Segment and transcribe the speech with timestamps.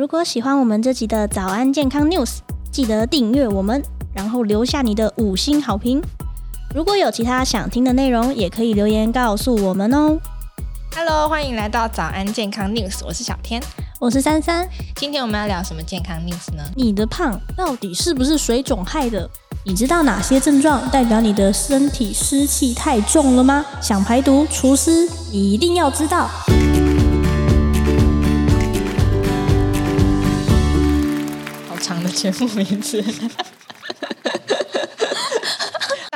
[0.00, 2.38] 如果喜欢我们这集的早安健康 News，
[2.72, 3.82] 记得订阅我们，
[4.14, 6.00] 然后留下你的五星好评。
[6.74, 10.18] 如果有其他想听的内容，也可以留言告诉我们哦。
[10.96, 13.62] Hello，欢迎来到早安健康 News，我是小天，
[14.00, 14.66] 我是珊珊。
[14.96, 16.62] 今天我们要聊什么健康 News 呢？
[16.74, 19.28] 你的胖到底是不是水肿害的？
[19.66, 23.66] 你知道哪些症状代表你的身体湿气太重了吗？
[23.82, 26.30] 想排毒除湿，你一定要知道。
[32.20, 33.02] 全部名字。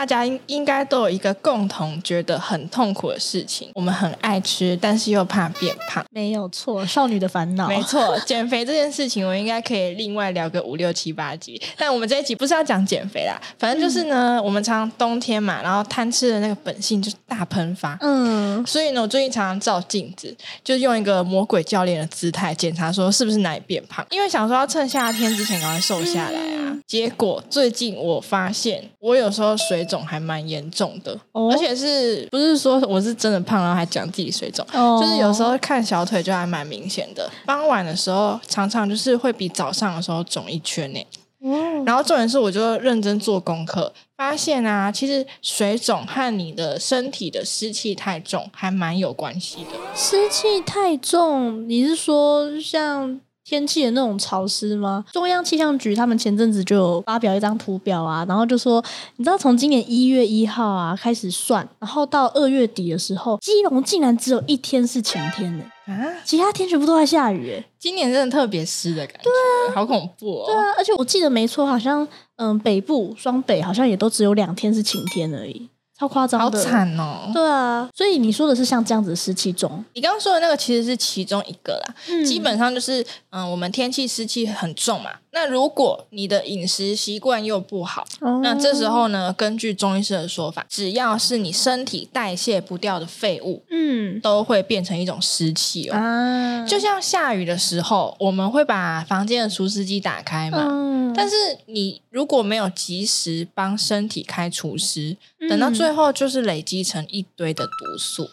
[0.04, 6.04] 大家应应该都有一个共同觉得很痛苦的事情，我们很爱吃，但是又怕变胖。
[6.10, 7.66] 没有错，少女的烦恼。
[7.68, 11.58] 没错，减肥这件事情，我应该可以另外聊个五六七八集。
[11.78, 17.96] 但我们这一集不是要讲减肥啦，反正就是呢，嗯、我们常常冬天嘛，然后贪吃的那个本性就是大喷发。
[18.02, 26.60] 嗯，所以呢，我最近常常照镜子，就用一个魔鬼教练的姿态检查，说是不是哪里变胖，因为想说要趁夏天之前赶快瘦下来啊。
[26.66, 29.93] 嗯、结果最近我发现，我有时候水肿。
[30.02, 34.66] 还蛮严重的，哦、而且是不是说我是真的胖，然后还讲自己水肿？
[34.72, 37.30] 哦、就是有时候看小腿就还蛮明显的。
[37.44, 41.06] 傍晚的时候，常常就是会比早上的时候肿一圈呢。
[41.40, 49.72] 哦、然后重点是，我就认真做功课，发现啊，其实水肿和你的身体的湿气太重还蛮有关系的。
[49.94, 53.20] 湿气太重，你是说像？
[53.44, 55.04] 天气的那种潮湿吗？
[55.12, 58.82] 中央气象局他们前阵子就有发表一张图表啊，然后就说，
[59.16, 65.92] 你知道从今年一月一号啊开始算，然后到二月底的时候，基隆竟然只有一天是晴天呢，啊，
[66.24, 69.32] 其他天全部都在下雨，哎，今年真的特别湿的感觉，对
[69.68, 75.68] 啊，好恐怖哦，对啊，而且我记得没错，好像嗯北部双北好像也都只有两天是晴天而已。
[76.04, 77.30] 超夸张的，好惨哦！
[77.32, 81.94] 对啊，所以你说的是像这样子的湿气重，你刚刚说的那个其实是其中一个啦。
[82.08, 85.10] 嗯、基本上就是，嗯，我们天气湿气很重嘛。
[85.34, 95.96] 那如果你的饮食习惯又不好，哦、那这时候呢，根据中医师的说法，只要是你身体代谢不掉的废物，嗯，都会变成一种湿气哦。
[95.96, 101.34] 啊、就像下雨的时候，我们会把房间的除湿机打开嘛，嗯、但是
[101.66, 105.16] 你如果没有及时帮身体开除湿，
[105.48, 108.26] 等到最最后就是累积成一堆的毒素。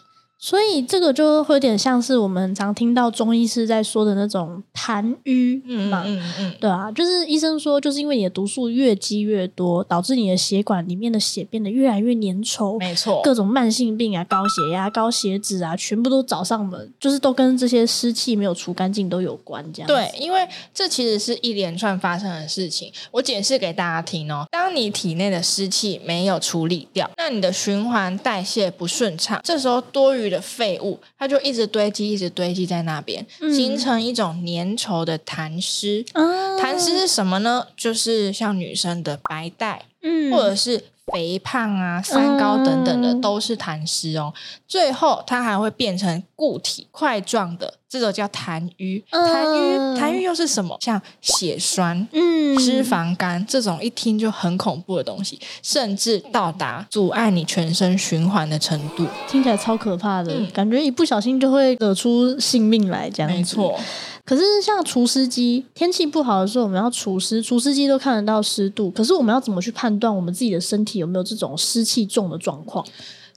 [0.44, 19.86] 所以这个就会有点像是我们常听到中医师在说的那种痰瘀嘛，嗯嗯嗯，对啊，就是医生说，就是因为你的毒素越积越多，导致你的血管里面的血变得越来越粘稠，没错，各种慢性病啊、高血压、高血脂啊，全部都找上门，就是都跟这些湿气没有除干净都有关，这样。
[19.86, 20.40] 对，因为
[20.74, 22.92] 这其实是一连串发生的事情。
[23.12, 36.04] 我解释给大家听哦，当你体内的湿气没有处理掉，那你的循环代谢不顺畅，这时候多余的废物，它就一直堆积，一直堆积在那边，嗯、形成一种粘稠的痰湿。
[36.14, 37.68] 嗯、痰湿是什么呢？
[37.76, 44.32] 就是像女生的白带，嗯、或者是肥胖啊、三高等等的，都是痰湿哦。
[44.68, 47.74] 最后，它还会变成固体块状的。
[47.88, 50.74] 这种叫痰瘀，痰瘀，痰瘀又是什么？
[50.80, 63.36] 像血栓、嗯、脂肪肝这种一听就很恐怖的东西，甚至到达阻碍你全身循环的程度，听起来超可怕的，嗯、感觉一不小心就会惹出性命来，这样子。
[63.36, 63.78] 没错。
[64.24, 72.86] 可是像除湿机，天气不好的时候，我们要除湿，除湿机都看得到湿度，可是我们要怎么去判断我们自己的身体有没有这种湿气重的状况？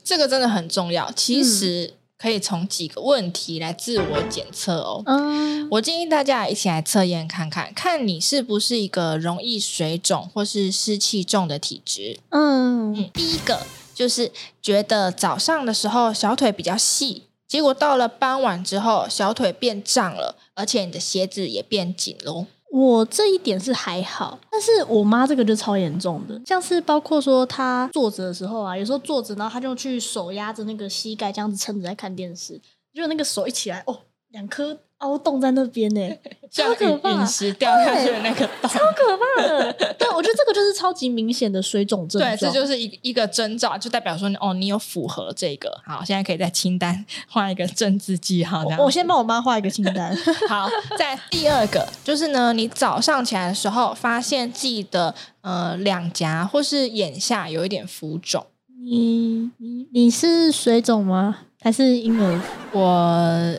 [0.04, 1.12] 这个真的很重要。
[1.12, 1.98] 其实、嗯。
[2.18, 5.04] 可以从几个问题来自我检测哦。
[5.06, 12.18] 嗯，我建议大家一起来测验看看，看你是不是一个容易水肿或是湿气重的体质。
[12.30, 22.46] 嗯，嗯，第一个就是觉得早上的时候小腿比较细，结果到了傍晚之后小腿变胀了，而且你的鞋子也变紧喽。
[22.76, 32.60] 我这一点是还好，但是我妈这个就超严重的，像是包括说她坐着的时候啊，有时候坐着，然后她就去手压着那个膝盖，这样子撑着在看电视，
[32.94, 33.98] 就那个手一起来，哦，
[34.36, 34.78] 两颗。
[35.00, 36.02] 凹洞在那边呢，
[36.50, 37.12] 超可怕！
[37.12, 39.74] 陨石掉下去的那个洞，超可怕的。
[40.00, 42.20] 对，我觉得这个就是超级明显的水肿症。
[42.20, 45.70] 对，这就是一一个征兆，就代表说哦，你有符合这个。
[45.86, 48.64] 好，现在可以在清单画一个政治记号。
[48.80, 50.16] 我先帮我妈画一个清单。
[50.48, 58.44] 好，在第二个就是呢，你早上起来的时候，发现自己的呃两颊或是眼下有一点浮肿。
[58.82, 61.40] 你你你是水肿吗？
[61.62, 62.42] 还是婴儿？
[62.72, 63.56] 我。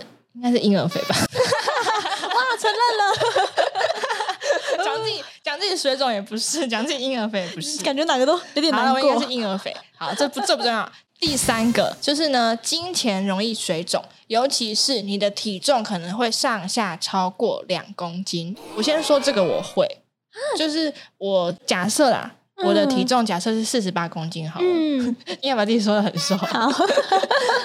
[0.46, 1.16] 应该是婴儿肥吧？
[1.18, 3.02] 哇，承认了！
[4.84, 9.00] 讲自己讲自己水肿也不是，讲自己婴儿肥也不是，感觉哪个都有点难过。
[9.00, 9.74] 应该是婴儿肥。
[9.96, 10.90] 好，这不这不重要。
[11.18, 18.54] 第三个就是呢，金钱容易水肿，尤其是你的体重可能会上下超过两公斤。
[18.76, 19.86] 我先说这个我会，
[20.58, 26.68] 就是我假设啦，我的体重假设是四十八公斤好了，嗯， 因为把自己说的很瘦，好，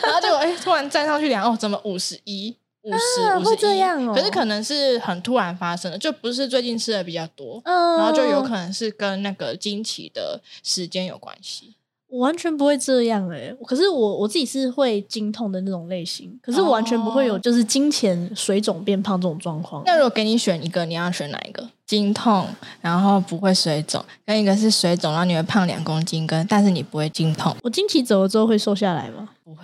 [0.03, 2.55] 然后结果哎，突然站上去量，哦，怎么五十一？
[2.83, 11.75] 五十五十一，可是可能是很突然发生的，就不是最近吃的比较多，嗯，然后就有可能是跟那个经期的时间有关系。
[12.07, 19.81] 我完全不会这样诶、欸，可是我我自己是会经痛的那种类型，可是我完全不会有就是金钱水肿变胖这种状况。
[19.85, 21.69] 那如果给你选一个，你要选哪一个？
[21.85, 22.45] 经痛，
[22.81, 27.55] 然后不会水肿，跟一个是水肿，然后你会胖两公斤，跟但是你不会经痛。
[27.63, 29.29] 我经期走了之后会瘦下来吗？
[29.45, 29.63] 不会。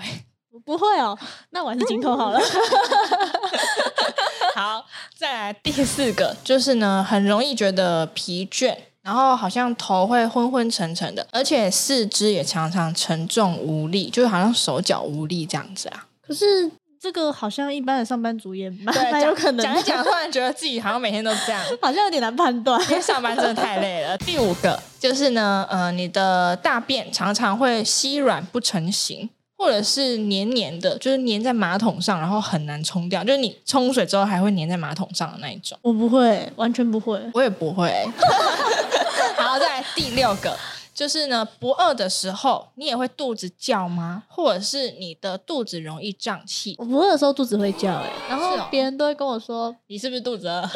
[0.68, 1.18] 不会哦，
[1.52, 2.40] 那我还是经痛好了。
[4.54, 4.86] 好，
[5.18, 16.06] 再来第四个，就是呢，很容易觉得疲倦，然后好像头会昏昏沉沉的，而且四肢也常常沉重无力，就是好像手脚无力这样子啊。
[16.22, 16.70] 可是
[17.00, 24.18] 这个好像一般的上班族也蛮蛮有可能讲一讲，突然觉得自己好像每天都这样， 好像有点难判断，因为上班真的太累了。
[24.18, 29.30] 第五个就是呢，呃，你的大便常常会稀软不成形。
[29.58, 33.24] 或者是黏黏的，就是黏在马桶上，然后很难冲掉。
[33.24, 35.78] 就是你冲水之后还会黏在马桶上的那一种。
[35.82, 37.20] 我不会，完全不会。
[37.34, 37.92] 我也不会。
[39.36, 40.56] 好，再来第六个，
[40.94, 44.24] 就是呢，不饿的时候，你也会肚子叫吗？
[44.28, 46.76] 或者是你的肚子容易胀气？
[46.78, 50.62] 我不饿的时候肚子会叫，哎，然后别人都会跟我说，哦、你是不是肚子饿？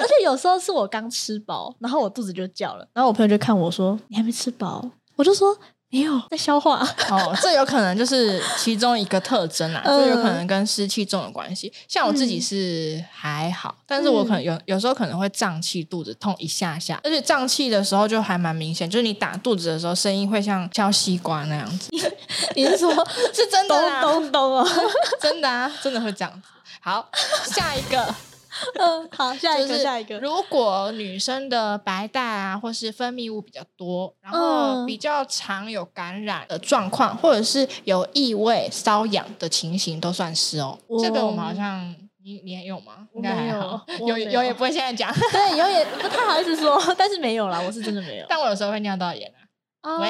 [0.00, 4.90] 而且有时候是我刚吃饱，然后我肚子就叫了，然后我朋友就看我说，你还没吃饱？
[5.14, 5.56] 我就说。
[5.92, 6.78] 没有在消化
[7.10, 11.72] 哦，这有可能就是其中一个特征啊，这、嗯、有可能跟湿气重有关系。
[11.88, 21.90] 像我自己是还好，嗯、但是我可能有有时候可能会胀气，肚子痛一下下，而且胀气的时候就还蛮明显，就是你打肚子的时候，声音会像敲西瓜那样子。
[22.54, 22.92] 你是说，
[23.34, 24.00] 是真的啊？
[24.00, 24.66] 咚咚咚啊，
[25.20, 26.48] 真的啊，真的会这样子。
[26.80, 27.10] 好，
[27.44, 28.29] 下一个。
[28.78, 30.18] 嗯，好，下一个，下一个。
[30.18, 40.78] 如果女生的白带啊，或是分泌物比较多，然后比较常有感染的状况，或者是有异味、瘙痒的情形，都算是哦。
[41.02, 43.08] 这个我们好像你你还有吗？
[43.14, 48.26] 应该还好，有有也不会现在讲，对，有也不太好意思说， 但是没有啦，我是真的没有。
[48.28, 49.39] 但我有时候会尿道炎啊。
[49.82, 50.08] Oh, 喂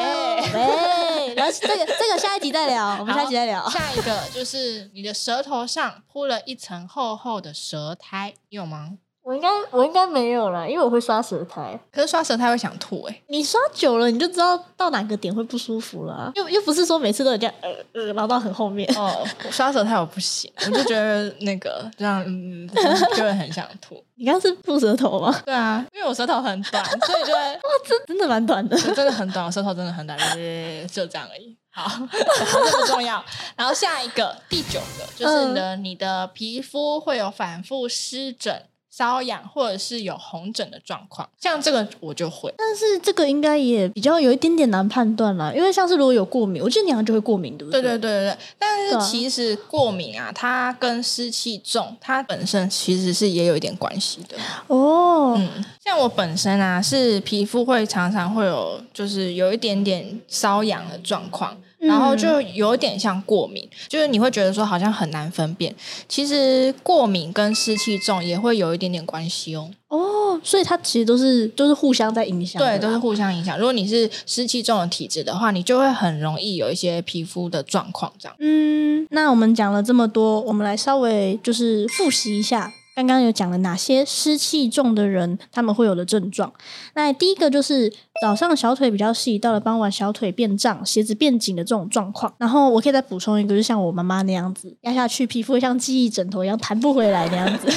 [0.53, 3.71] 喂，然后这个这个下一集再聊，我们下一集再聊。
[3.71, 8.99] 下一个就是你的舌头上铺了一层厚厚的舌苔，你有吗？
[9.31, 11.79] 我应该我应该没有了，因为我会刷舌苔。
[11.93, 13.23] 可是刷舌苔会想吐哎、欸。
[13.29, 16.33] 你刷久了，你就知道到哪个点会不舒服了、啊。
[16.35, 18.93] 又又不是说每次都有这样呃呃，然后到很后面。
[18.97, 22.69] 哦， 我刷舌苔我不行，我就觉得那个这样嗯，
[23.15, 24.03] 就会很想吐。
[24.19, 25.33] 你刚刚是吐舌头吗？
[25.47, 31.57] 对啊，因为我舌头很短，所以就会哇，真真的蛮短的，真的很短，我舌头真的很短，就是就这样而已。
[31.73, 33.25] 好， 好，这不重要。
[33.55, 38.65] 然后下一个第九个就是你的、嗯、你的皮肤会有反复湿疹。
[38.95, 47.81] 瘙痒或者是有红疹的状况，像这个我就会，但是这个应该也比较有一点点难判断啦，因为像是如果有过敏，我觉得你好像就会过敏，对不对？
[47.81, 48.39] 对对对对对。
[48.59, 55.35] 但是其实过敏啊，它跟湿气重，它本身其实是也有一点关系的哦。
[55.39, 61.57] 嗯，像我本身啊，是皮肤会常常会有，就是有一点点瘙痒的状况。
[61.81, 65.75] 然后就有点像过敏，嗯，就是你会觉得说好像很难分辨。
[66.09, 69.71] 其实过敏跟湿气重也会有一点点关系哦。
[69.89, 72.61] 哦，所以它其实都是都是互相在影响。
[72.61, 73.59] 对，都是互相影响。
[73.59, 78.37] 如果你是湿气重的体质的话，你就会很容易有一些皮肤的状况这样。
[78.39, 82.73] 嗯，那我们讲了这么多，我们来稍微就是复习一下。
[83.07, 86.53] 刚刚有讲了哪些湿气重的人他们会有的症状？
[86.95, 87.93] 那第一个就是
[88.23, 92.33] 早上小腿比较细，到了傍晚小腿变胀、鞋子变紧的这种状况。
[92.39, 97.69] 然后我可以再补充一个，就像我妈妈那样子，压下去皮肤会像记忆枕头一样弹不回来那样子，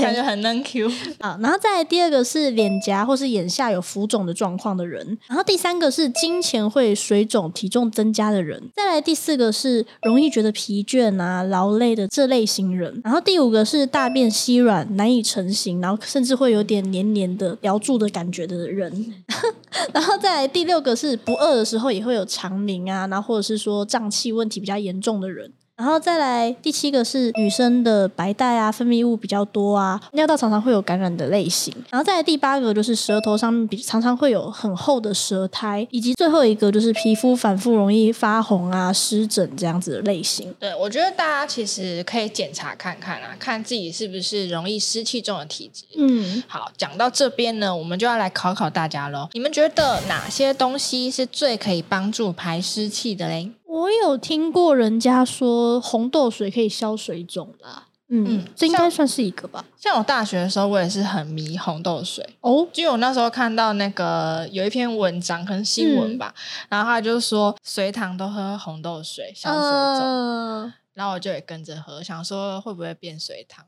[0.00, 1.38] 感觉很能 Q 啊。
[1.40, 5.18] 然后再来第二个是脸颊或是眼下有浮肿的状况的人。
[5.26, 8.62] 然后第三个是经前会水肿、体重增加的人。
[8.74, 13.00] 再来第四个是容易觉得疲倦啊、劳累的这类型人。
[13.04, 19.14] 然后第五个是大便稀软难以成型，然后甚至会有点黏黏的胶住的感觉的人，
[19.92, 25.52] 然后再来第六个是不饿的时候也会有肠鸣啊，然后或者是说胀气问题比较严重的人。
[25.76, 31.74] 然后再来第七个是女生的白带啊，分泌物比较多啊，尿道常常会有感染的类型。
[31.90, 40.54] 然后再来第八个就是舌头上面比常常会有很厚的舌苔，以及最后一个就是皮肤反复容易发红啊、湿疹这样子的类型。
[40.60, 45.84] 对，我觉得大家其实可以检查看看啊，看自己是不是容易湿气重的体质。
[45.96, 49.28] 嗯，好，讲到这边呢，我们就要来考考大家喽。
[49.32, 53.50] 你们觉得哪些东西是最可以帮助排湿气的嘞？
[53.72, 59.64] 我有听过人家说红豆水可以消水肿啦，嗯，嗯，这应该算是一个吧。
[59.78, 73.64] 像我大学的时候，我也是很迷红豆水哦，就我那时候看到那个有一篇文章，可能新闻吧，嗯、然后他就说随堂都喝红豆水消水肿，呃、然后我就也跟着喝，想说会不会变随堂。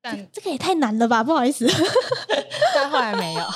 [0.00, 1.66] 但这个也太难了吧，不好意思，
[2.72, 3.42] 但后来没有。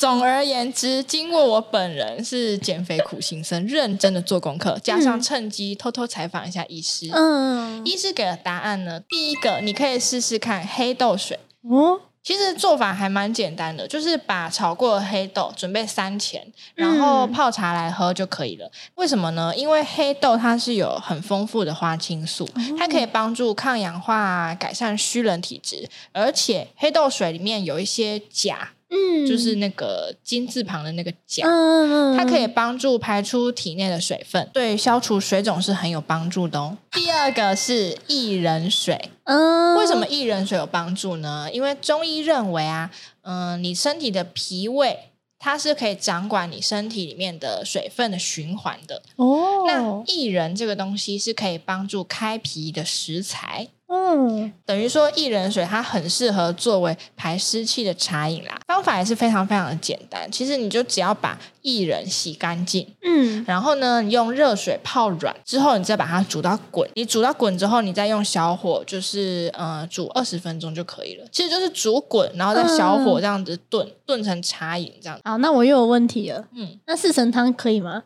[0.00, 7.10] 总而言之，经过我本人是减肥苦行僧，认真的做功课，加上趁机偷偷采访一下医师。
[7.12, 11.38] 嗯，医师给的答案呢，第一个你可以试试看黑豆水。
[11.68, 12.00] 哦。
[12.22, 18.66] 其实做法还蛮简单的，就是把炒过的黑豆准备三钱，然后泡茶来喝就可以了。
[18.66, 19.54] 嗯、为什么呢？
[19.54, 28.70] 因为黑豆它是有很丰富的花青素，它可以帮助抗氧化、改善虚冷体质，而且黑豆水里面有一些钾。
[28.90, 36.76] 嗯，就是那个金字旁的那个钾，嗯，它可以帮助排出体内的水分，对消除水肿是很有帮助的哦。
[36.90, 41.48] 第二个是薏仁水，嗯，为什么薏仁水有帮助呢？
[41.52, 42.90] 因为中医认为啊，
[43.22, 44.98] 嗯、呃，你身体的脾胃
[45.38, 49.64] 它是可以掌管你身体里面的水分的循环的哦。
[49.66, 53.68] 那薏仁这个东西是可以帮助开脾的食材。
[54.10, 60.30] 嗯，等于说薏仁水它很适合作为排湿气的茶饮啦，方法也是非常非常的简单。
[60.32, 66.88] 其实你就只要把薏仁洗干净，嗯，然后呢，你用热水泡软之后，你再把它煮到滚。
[66.94, 71.24] 你煮到滚之后，你再用小火，就是呃煮二十分钟就可以了。
[71.30, 75.18] 其实就是煮滚，然后再小火这样子炖，炖成茶饮这样。
[75.24, 78.02] 好，那我又有问题了，嗯，那四神汤可以吗？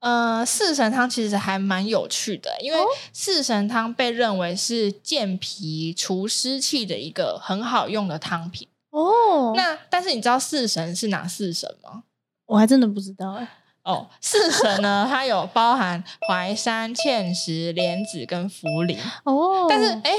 [0.00, 2.78] 呃，四神汤其实还蛮有趣的，因为
[3.12, 9.52] 四神汤被认为是健脾除湿气的一个很好用的汤品哦。
[9.56, 12.04] 那但是你知道四神是哪四神吗？
[12.46, 13.48] 我还真的不知道哎。
[13.82, 19.66] 哦，四神呢，它有包含淮山、芡实、莲子跟茯苓哦。
[19.68, 20.12] 但是哎，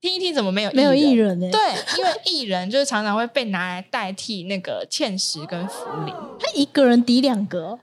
[0.00, 1.50] 听一听怎么没有没有薏仁呢？
[1.50, 1.60] 对，
[1.98, 7.80] 因为薏仁就是常常会被拿来代替那个芡实跟茯苓，他一个人抵两个。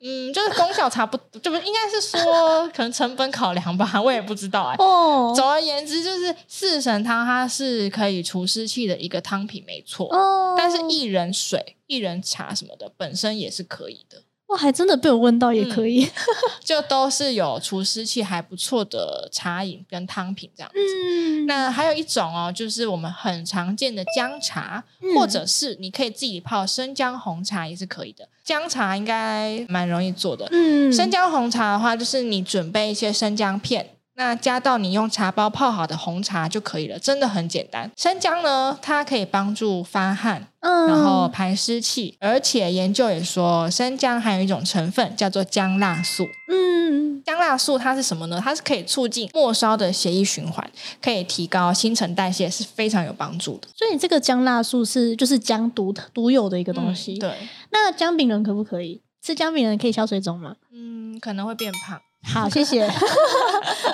[0.00, 4.84] 嗯，就是功效差不多，就不应该是说 可能成本考量吧，我也不知道哎、欸。
[4.84, 10.06] 哦，总而言之，就是四神汤它是可以除湿气的一个汤品，没错。
[10.14, 14.22] 哦，但是薏仁水、薏仁茶什么的本身也是可以的。
[14.48, 16.10] 哇，还真的被我问到，也可以，嗯、
[16.62, 20.78] 就都是有除湿器还不错的茶饮跟汤品这样子。
[20.78, 28.28] 嗯，那还有一种哦，就是我们很常见的姜茶，嗯、或者是你可以自己泡生姜红茶也是可以的。
[28.44, 30.46] 姜茶应该蛮容易做的。
[30.52, 33.95] 嗯，生姜红茶的话，就是你准备一些生姜片。
[34.16, 37.90] 那加到你用茶包泡好的红茶就可以了，真的很简单。
[37.96, 46.24] 生姜呢，它可以帮助发汗，嗯，然后排湿气，而且研究也说，生姜含有一种成分叫做姜辣素。
[46.50, 48.40] 嗯，姜辣素它是什么呢？
[48.42, 50.66] 它是可以促进末梢的血液循环，
[51.02, 53.68] 可以提高新陈代谢，是非常有帮助的。
[53.74, 57.14] 所以这个姜辣素是就是姜独独有的一个东西。
[57.14, 57.34] 嗯、对，
[57.70, 60.56] 那姜饼人可不可以吃姜饼人可以消水肿吗？
[60.72, 62.00] 嗯，可能会变胖。
[62.24, 62.90] 好，谢谢。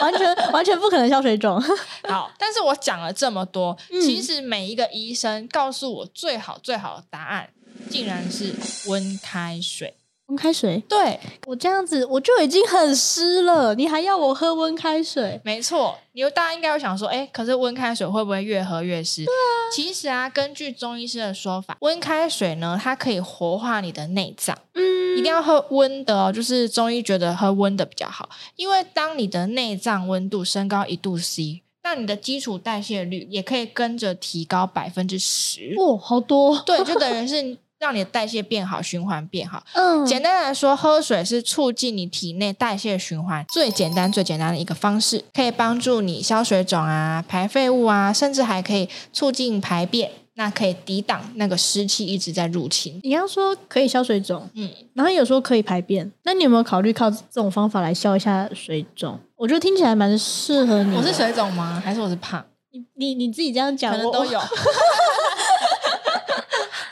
[0.00, 1.60] 完全完全不可能消水肿。
[2.08, 7.50] 好，但是我讲了这么多，嗯、其实每一个医生告诉我最好最好的答案，
[7.90, 8.54] 竟然是
[8.88, 9.96] 温开水。
[10.32, 15.38] 温开水，对，我这样子我就已经很湿了，你还要我喝温开水？
[15.44, 19.26] 没错，你大家应该会想说，哎，可是温开水会不会越喝越湿？
[19.26, 24.56] 对啊，其实啊，根据中医师的说法，温开水呢，它可以活化你的内脏。
[24.72, 35.74] 嗯，一定要喝温的哦，就是中医觉得喝温的比较好，因为当你的内脏温度升高一度 C，那你的基础代谢率也可以跟着提高百分之十。
[35.76, 37.58] 哦，好多，对，就等于是。
[37.82, 39.60] 让你的代谢变好，循环变好。
[39.72, 53.00] 嗯，简单来说，喝水是促进你体内代谢循环最简单、最简单的一个方式，可以帮助你消水肿啊、排废物啊，甚至还可以促进排便，那可以抵挡那个湿气一直在入侵。
[53.02, 59.18] 你要说可以消水肿，嗯，然后有时候可以排便，那你有没有考虑靠这种方法来消一下水肿？
[59.34, 60.96] 我觉得听起来蛮适合你。
[60.96, 61.82] 我是水肿吗？
[61.84, 62.44] 还是我是胖？
[62.70, 64.40] 你你你自己这样讲，可能都有。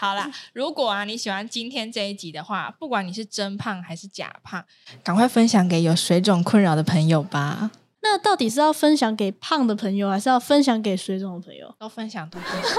[0.01, 4.65] 好啦，如果啊你喜欢今天这一集的话，不管你是真胖还是假胖，
[5.05, 7.71] 赶快分享给有水肿困扰的朋友吧。
[8.03, 11.75] 那到底是要分享给胖的朋友，还是要分享给水肿的朋友？
[11.79, 12.73] 都分享，都分享。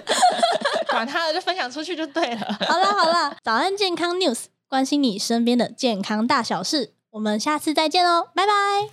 [0.88, 2.58] 管他的，就分享出去就对了。
[2.66, 6.94] 好了好了，早安健康 News，关心你身边的健康大小事。
[7.10, 8.52] 我们下次再见喽，拜拜，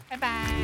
[0.09, 0.62] 拜拜。